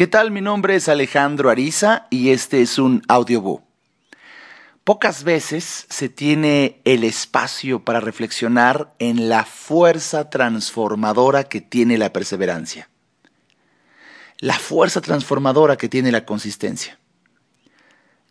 ¿Qué 0.00 0.06
tal? 0.06 0.30
Mi 0.30 0.40
nombre 0.40 0.76
es 0.76 0.88
Alejandro 0.88 1.50
Ariza 1.50 2.06
y 2.08 2.30
este 2.30 2.62
es 2.62 2.78
un 2.78 3.02
audiobook. 3.06 3.62
Pocas 4.82 5.24
veces 5.24 5.84
se 5.90 6.08
tiene 6.08 6.80
el 6.86 7.04
espacio 7.04 7.84
para 7.84 8.00
reflexionar 8.00 8.94
en 8.98 9.28
la 9.28 9.44
fuerza 9.44 10.30
transformadora 10.30 11.44
que 11.44 11.60
tiene 11.60 11.98
la 11.98 12.14
perseverancia. 12.14 12.88
La 14.38 14.58
fuerza 14.58 15.02
transformadora 15.02 15.76
que 15.76 15.90
tiene 15.90 16.10
la 16.10 16.24
consistencia. 16.24 16.98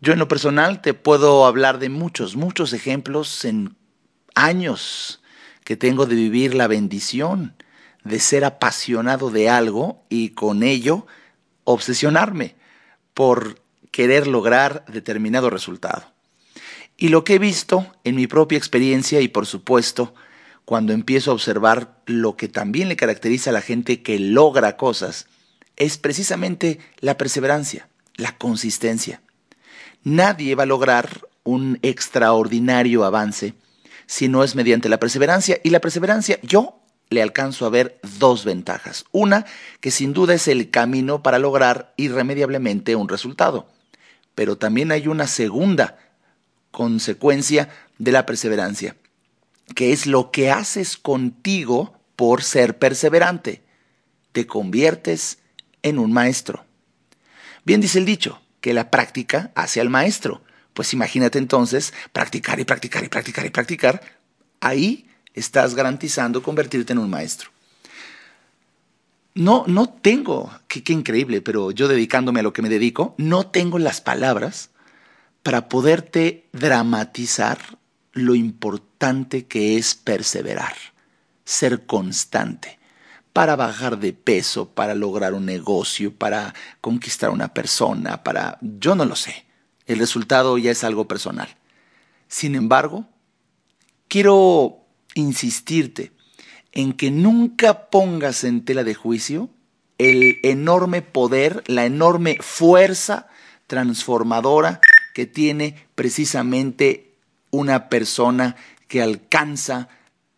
Yo 0.00 0.14
en 0.14 0.18
lo 0.18 0.26
personal 0.26 0.80
te 0.80 0.94
puedo 0.94 1.44
hablar 1.44 1.78
de 1.78 1.90
muchos, 1.90 2.34
muchos 2.34 2.72
ejemplos 2.72 3.44
en 3.44 3.76
años 4.34 5.22
que 5.64 5.76
tengo 5.76 6.06
de 6.06 6.14
vivir 6.14 6.54
la 6.54 6.66
bendición 6.66 7.62
de 8.04 8.20
ser 8.20 8.46
apasionado 8.46 9.28
de 9.28 9.50
algo 9.50 10.06
y 10.08 10.30
con 10.30 10.62
ello 10.62 11.06
obsesionarme 11.72 12.56
por 13.14 13.60
querer 13.90 14.26
lograr 14.26 14.84
determinado 14.86 15.50
resultado. 15.50 16.04
Y 16.96 17.08
lo 17.08 17.24
que 17.24 17.34
he 17.34 17.38
visto 17.38 17.94
en 18.04 18.16
mi 18.16 18.26
propia 18.26 18.58
experiencia 18.58 19.20
y 19.20 19.28
por 19.28 19.46
supuesto 19.46 20.14
cuando 20.64 20.92
empiezo 20.92 21.30
a 21.30 21.34
observar 21.34 22.00
lo 22.06 22.36
que 22.36 22.48
también 22.48 22.88
le 22.88 22.96
caracteriza 22.96 23.50
a 23.50 23.52
la 23.52 23.60
gente 23.60 24.02
que 24.02 24.18
logra 24.18 24.76
cosas, 24.76 25.26
es 25.76 25.96
precisamente 25.96 26.78
la 27.00 27.16
perseverancia, 27.16 27.88
la 28.16 28.36
consistencia. 28.36 29.22
Nadie 30.04 30.54
va 30.54 30.64
a 30.64 30.66
lograr 30.66 31.22
un 31.44 31.78
extraordinario 31.82 33.04
avance 33.04 33.54
si 34.06 34.28
no 34.28 34.42
es 34.42 34.54
mediante 34.54 34.88
la 34.88 34.98
perseverancia. 34.98 35.58
Y 35.62 35.70
la 35.70 35.80
perseverancia, 35.80 36.38
yo 36.42 36.77
le 37.10 37.22
alcanzo 37.22 37.66
a 37.66 37.70
ver 37.70 38.00
dos 38.18 38.44
ventajas. 38.44 39.04
Una, 39.12 39.46
que 39.80 39.90
sin 39.90 40.12
duda 40.12 40.34
es 40.34 40.48
el 40.48 40.70
camino 40.70 41.22
para 41.22 41.38
lograr 41.38 41.94
irremediablemente 41.96 42.96
un 42.96 43.08
resultado. 43.08 43.68
Pero 44.34 44.56
también 44.56 44.92
hay 44.92 45.08
una 45.08 45.26
segunda 45.26 45.98
consecuencia 46.70 47.70
de 47.98 48.12
la 48.12 48.26
perseverancia, 48.26 48.96
que 49.74 49.92
es 49.92 50.06
lo 50.06 50.30
que 50.30 50.50
haces 50.50 50.96
contigo 50.96 51.98
por 52.14 52.42
ser 52.42 52.78
perseverante. 52.78 53.62
Te 54.32 54.46
conviertes 54.46 55.38
en 55.82 55.98
un 55.98 56.12
maestro. 56.12 56.64
Bien 57.64 57.80
dice 57.80 57.98
el 57.98 58.04
dicho, 58.04 58.40
que 58.60 58.74
la 58.74 58.90
práctica 58.90 59.50
hace 59.54 59.80
al 59.80 59.90
maestro. 59.90 60.42
Pues 60.74 60.92
imagínate 60.92 61.38
entonces 61.38 61.92
practicar 62.12 62.60
y 62.60 62.64
practicar 62.64 63.04
y 63.04 63.08
practicar 63.08 63.46
y 63.46 63.50
practicar. 63.50 64.02
Ahí 64.60 65.07
estás 65.38 65.74
garantizando 65.74 66.42
convertirte 66.42 66.92
en 66.92 66.98
un 66.98 67.10
maestro. 67.10 67.50
No, 69.34 69.64
no 69.68 69.88
tengo, 69.88 70.50
qué, 70.66 70.92
increíble, 70.92 71.40
pero 71.40 71.70
yo 71.70 71.86
dedicándome 71.86 72.40
a 72.40 72.42
lo 72.42 72.52
que 72.52 72.62
me 72.62 72.68
dedico, 72.68 73.14
no 73.18 73.46
tengo 73.46 73.78
las 73.78 74.00
palabras 74.00 74.70
para 75.44 75.68
poderte 75.68 76.48
dramatizar 76.52 77.78
lo 78.12 78.34
importante 78.34 79.46
que 79.46 79.76
es 79.76 79.94
perseverar, 79.94 80.74
ser 81.44 81.86
constante, 81.86 82.80
para 83.32 83.54
bajar 83.54 84.00
de 84.00 84.12
peso, 84.12 84.70
para 84.70 84.96
lograr 84.96 85.34
un 85.34 85.46
negocio, 85.46 86.12
para 86.12 86.52
conquistar 86.80 87.30
una 87.30 87.54
persona, 87.54 88.24
para... 88.24 88.58
yo 88.60 88.96
no 88.96 89.04
lo 89.04 89.14
sé. 89.14 89.46
El 89.86 90.00
resultado 90.00 90.58
ya 90.58 90.72
es 90.72 90.82
algo 90.82 91.06
personal. 91.06 91.48
Sin 92.26 92.56
embargo, 92.56 93.06
quiero 94.08 94.87
insistirte 95.18 96.12
en 96.72 96.92
que 96.92 97.10
nunca 97.10 97.90
pongas 97.90 98.44
en 98.44 98.64
tela 98.64 98.84
de 98.84 98.94
juicio 98.94 99.50
el 99.98 100.38
enorme 100.42 101.02
poder, 101.02 101.64
la 101.66 101.84
enorme 101.84 102.38
fuerza 102.40 103.28
transformadora 103.66 104.80
que 105.14 105.26
tiene 105.26 105.86
precisamente 105.94 107.14
una 107.50 107.88
persona 107.88 108.56
que 108.86 109.02
alcanza 109.02 109.88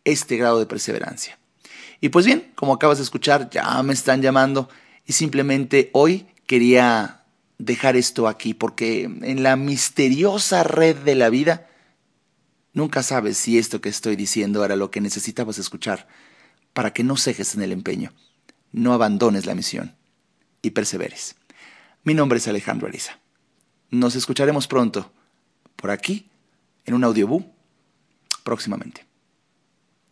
este 0.05 0.37
grado 0.37 0.59
de 0.59 0.67
perseverancia. 0.67 1.39
Y 2.01 2.09
pues 2.09 2.25
bien, 2.25 2.51
como 2.55 2.73
acabas 2.73 2.99
de 2.99 3.05
escuchar, 3.05 3.51
ya 3.51 3.83
me 3.83 3.93
están 3.93 4.23
llamando 4.23 4.71
y 5.07 5.13
simplemente 5.13 5.91
hoy 5.93 6.27
quería 6.47 7.25
dejar 7.59 7.97
esto 7.97 8.27
aquí 8.27 8.55
porque 8.55 9.03
en 9.05 9.43
la 9.43 9.57
misteriosa 9.57 10.63
red 10.63 10.97
de 10.97 11.15
la 11.15 11.29
vida 11.29 11.70
Nunca 12.73 13.03
sabes 13.03 13.37
si 13.37 13.59
esto 13.59 13.81
que 13.81 13.89
estoy 13.89 14.17
diciendo 14.17 14.65
era 14.65 14.77
lo 14.77 14.91
que 14.91 15.01
necesitabas 15.01 15.59
escuchar 15.59 16.07
para 16.73 16.93
que 16.93 17.03
no 17.03 17.17
cejes 17.17 17.55
en 17.55 17.63
el 17.63 17.73
empeño, 17.73 18.13
no 18.73 18.93
abandones 18.93 19.47
la 19.47 19.55
misión 19.55 19.97
y 20.63 20.71
perseveres. 20.71 21.37
Mi 22.05 22.15
nombre 22.15 22.39
es 22.39 22.47
Alejandro 22.47 22.87
Ariza. 22.87 23.19
Nos 23.91 24.15
escucharemos 24.15 24.69
pronto 24.69 25.13
por 25.75 25.91
aquí 25.91 26.31
en 26.85 26.95
un 26.95 27.05
audiobú 27.05 27.53
próximamente. 28.45 29.05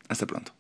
Hasta 0.08 0.26
pronto. 0.26 0.57